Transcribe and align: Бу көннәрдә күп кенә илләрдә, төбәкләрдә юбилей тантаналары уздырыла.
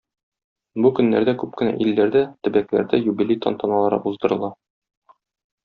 Бу 0.85 0.91
көннәрдә 0.99 1.35
күп 1.43 1.53
кенә 1.59 1.75
илләрдә, 1.85 2.23
төбәкләрдә 2.47 3.03
юбилей 3.03 3.39
тантаналары 3.47 4.01
уздырыла. 4.13 4.51